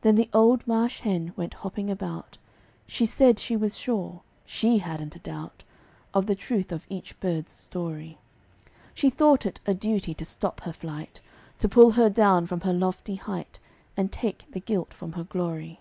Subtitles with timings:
[0.00, 2.36] Then the old Marsh Hen went hopping about,
[2.88, 5.62] She said she was sure she hadn't a doubt
[6.12, 10.62] Of the truth of each bird's story: And she thought it a duty to stop
[10.62, 11.20] her flight,
[11.60, 13.60] To pull her down from her lofty height,
[13.96, 15.78] And take the gilt from her glory.